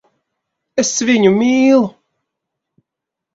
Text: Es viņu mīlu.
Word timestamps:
Es 0.83 0.93
viņu 1.09 1.33
mīlu. 1.35 1.83